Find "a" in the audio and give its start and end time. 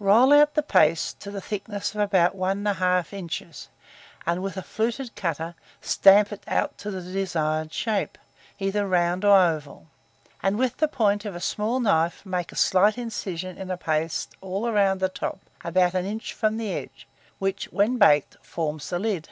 4.58-4.62, 11.34-11.40, 12.52-12.54